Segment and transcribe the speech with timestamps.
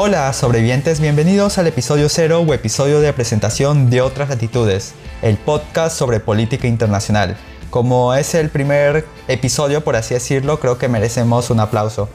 [0.00, 5.98] Hola sobrevivientes, bienvenidos al episodio cero o episodio de presentación de Otras Latitudes, el podcast
[5.98, 7.36] sobre política internacional.
[7.70, 12.08] Como es el primer episodio, por así decirlo, creo que merecemos un aplauso.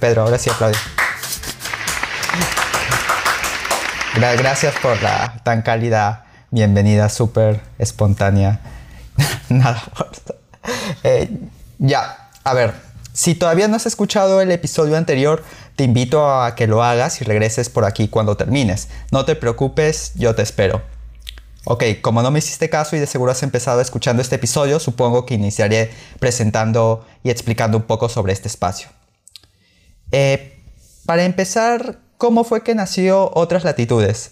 [0.00, 0.76] Pedro, ahora sí aplaude.
[4.16, 8.58] Gracias por la tan cálida bienvenida, súper espontánea.
[9.48, 9.80] Nada,
[11.04, 11.30] eh,
[11.78, 12.74] ya, a ver,
[13.12, 15.42] si todavía no has escuchado el episodio anterior,
[15.76, 18.88] te invito a que lo hagas y regreses por aquí cuando termines.
[19.10, 20.82] No te preocupes, yo te espero.
[21.64, 25.26] Ok, como no me hiciste caso y de seguro has empezado escuchando este episodio, supongo
[25.26, 28.88] que iniciaré presentando y explicando un poco sobre este espacio.
[30.12, 30.58] Eh,
[31.04, 34.30] para empezar, ¿cómo fue que nació Otras Latitudes?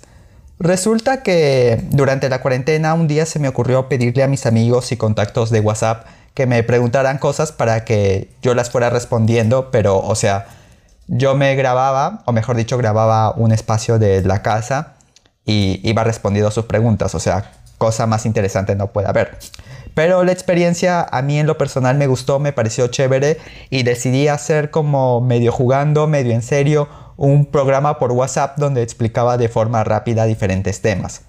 [0.59, 4.97] Resulta que durante la cuarentena un día se me ocurrió pedirle a mis amigos y
[4.97, 10.15] contactos de WhatsApp que me preguntaran cosas para que yo las fuera respondiendo, pero o
[10.15, 10.47] sea,
[11.09, 14.95] yo me grababa, o mejor dicho, grababa un espacio de la casa
[15.45, 19.39] y iba respondiendo a sus preguntas, o sea, cosa más interesante no puede haber.
[19.95, 23.39] Pero la experiencia a mí en lo personal me gustó, me pareció chévere
[23.71, 29.39] y decidí hacer como medio jugando, medio en serio, un programa por WhatsApp donde explicaba
[29.39, 31.23] de forma rápida diferentes temas.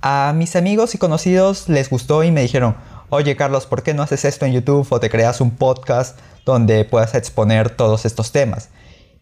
[0.00, 2.76] A mis amigos y conocidos les gustó y me dijeron,
[3.10, 6.84] oye Carlos, ¿por qué no haces esto en YouTube o te creas un podcast donde
[6.84, 8.70] puedas exponer todos estos temas?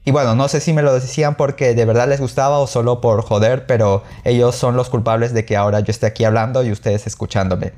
[0.05, 3.01] Y bueno, no sé si me lo decían porque de verdad les gustaba o solo
[3.01, 6.71] por joder, pero ellos son los culpables de que ahora yo esté aquí hablando y
[6.71, 7.73] ustedes escuchándome.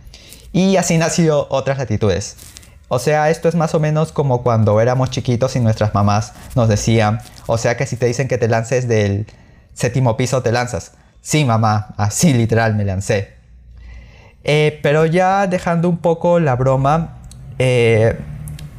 [0.53, 2.37] Y así nació otras latitudes.
[2.89, 6.69] O sea, esto es más o menos como cuando éramos chiquitos y nuestras mamás nos
[6.69, 9.27] decían, o sea que si te dicen que te lances del
[9.73, 10.93] séptimo piso, te lanzas.
[11.23, 13.38] Sí, mamá, así literal me lancé.
[14.45, 17.19] Eh, pero ya dejando un poco la broma,
[17.59, 18.17] eh,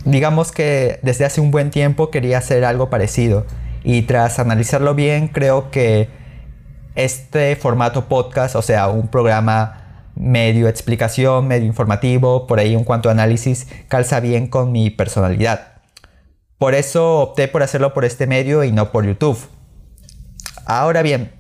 [0.06, 3.46] digamos que desde hace un buen tiempo quería hacer algo parecido
[3.84, 6.10] y tras analizarlo bien creo que
[6.96, 13.10] este formato podcast, o sea, un programa medio explicación, medio informativo, por ahí en cuanto
[13.10, 15.74] análisis, calza bien con mi personalidad.
[16.58, 19.40] Por eso opté por hacerlo por este medio y no por YouTube.
[20.66, 21.32] Ahora bien,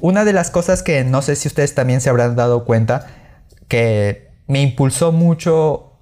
[0.00, 3.06] una de las cosas que no sé si ustedes también se habrán dado cuenta
[3.68, 5.92] que me impulsó mucho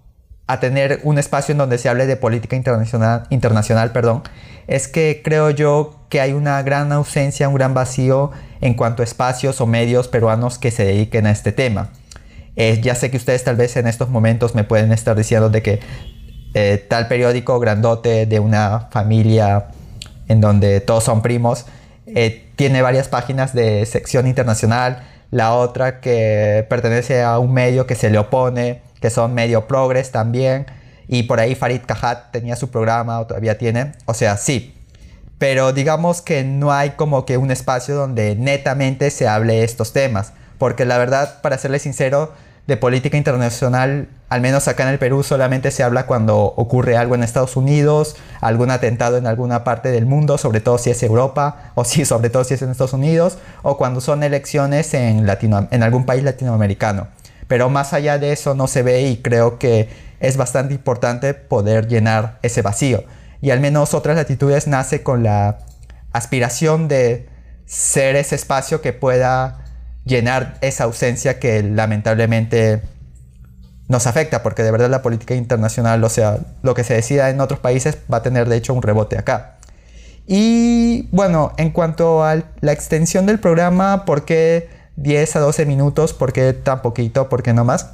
[0.46, 4.22] a tener un espacio en donde se hable de política internacional, internacional perdón,
[4.66, 8.30] es que creo yo que hay una gran ausencia, un gran vacío
[8.60, 11.90] en cuanto a espacios o medios peruanos que se dediquen a este tema.
[12.56, 15.62] Eh, ya sé que ustedes tal vez en estos momentos me pueden estar diciendo de
[15.62, 15.80] que
[16.54, 19.68] eh, tal periódico grandote de una familia
[20.28, 21.66] en donde todos son primos
[22.06, 27.94] eh, tiene varias páginas de sección internacional, la otra que pertenece a un medio que
[27.94, 30.66] se le opone, que son medio progres también,
[31.08, 34.74] y por ahí Farid Kahat tenía su programa o todavía tiene, o sea, sí,
[35.38, 40.32] pero digamos que no hay como que un espacio donde netamente se hable estos temas,
[40.58, 42.32] porque la verdad, para serle sincero,
[42.66, 47.14] de política internacional, al menos acá en el Perú, solamente se habla cuando ocurre algo
[47.14, 51.72] en Estados Unidos, algún atentado en alguna parte del mundo, sobre todo si es Europa,
[51.74, 55.68] o si, sobre todo si es en Estados Unidos, o cuando son elecciones en, Latino,
[55.70, 57.08] en algún país latinoamericano.
[57.48, 61.86] Pero más allá de eso no se ve y creo que es bastante importante poder
[61.86, 63.04] llenar ese vacío.
[63.42, 65.58] Y al menos otras latitudes nace con la
[66.12, 67.28] aspiración de
[67.66, 69.63] ser ese espacio que pueda
[70.04, 72.82] llenar esa ausencia que lamentablemente
[73.88, 77.40] nos afecta, porque de verdad la política internacional, o sea, lo que se decida en
[77.40, 79.56] otros países va a tener de hecho un rebote acá.
[80.26, 86.14] Y bueno, en cuanto a la extensión del programa, ¿por qué 10 a 12 minutos?
[86.14, 87.28] ¿Por qué tan poquito?
[87.28, 87.90] ¿Por qué no más?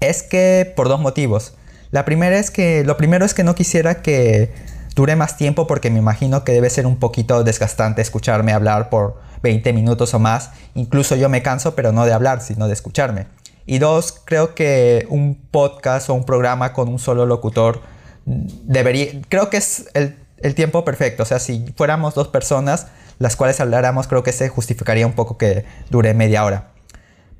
[0.00, 1.54] Es que por dos motivos.
[1.92, 4.52] La primera es que, lo primero es que no quisiera que
[4.96, 9.20] dure más tiempo porque me imagino que debe ser un poquito desgastante escucharme hablar por
[9.44, 10.50] 20 minutos o más.
[10.74, 13.26] Incluso yo me canso, pero no de hablar, sino de escucharme.
[13.66, 17.82] Y dos, creo que un podcast o un programa con un solo locutor
[18.26, 21.22] debería, creo que es el, el tiempo perfecto.
[21.22, 22.88] O sea, si fuéramos dos personas
[23.18, 26.70] las cuales habláramos, creo que se justificaría un poco que dure media hora.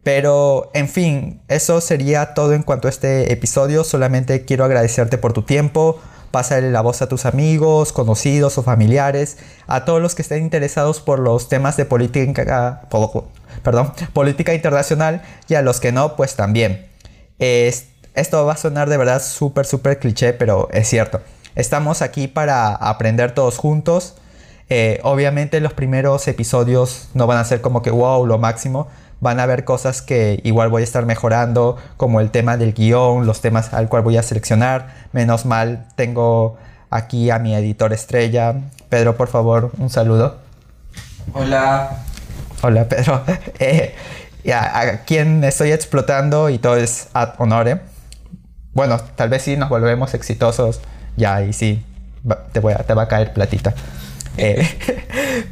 [0.04, 3.82] Pero, en fin, eso sería todo en cuanto a este episodio.
[3.82, 5.98] Solamente quiero agradecerte por tu tiempo,
[6.34, 9.38] pásale la voz a tus amigos, conocidos o familiares,
[9.68, 12.42] a todos los que estén interesados por los temas de política,
[14.52, 16.88] internacional y a los que no, pues también.
[17.38, 21.20] esto va a sonar de verdad súper, súper cliché, pero es cierto.
[21.54, 24.16] Estamos aquí para aprender todos juntos.
[24.68, 28.88] Eh, obviamente los primeros episodios no van a ser como que wow, lo máximo
[29.20, 33.26] van a haber cosas que igual voy a estar mejorando, como el tema del guion,
[33.26, 34.88] los temas al cual voy a seleccionar.
[35.12, 36.56] Menos mal, tengo
[36.90, 38.54] aquí a mi editor estrella.
[38.88, 40.38] Pedro, por favor, un saludo.
[41.32, 42.04] Hola.
[42.62, 43.22] Hola, Pedro.
[43.58, 43.94] Eh,
[44.44, 47.80] ya, a quien estoy explotando y todo es ad honore.
[48.74, 50.80] Bueno, tal vez sí nos volvemos exitosos
[51.16, 51.84] ya y sí,
[52.52, 53.74] te, voy a, te va a caer platita.
[54.36, 54.68] Eh,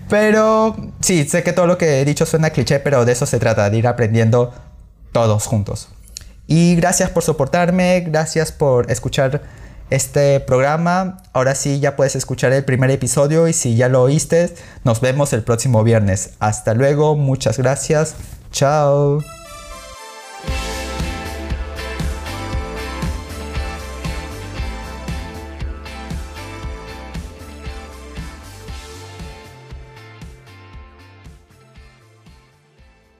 [0.08, 3.38] pero sí, sé que todo lo que he dicho suena cliché, pero de eso se
[3.38, 4.52] trata, de ir aprendiendo
[5.12, 5.88] todos juntos.
[6.46, 9.42] Y gracias por soportarme, gracias por escuchar
[9.90, 11.22] este programa.
[11.32, 15.32] Ahora sí ya puedes escuchar el primer episodio y si ya lo oíste, nos vemos
[15.32, 16.30] el próximo viernes.
[16.40, 18.14] Hasta luego, muchas gracias.
[18.50, 19.22] Chao.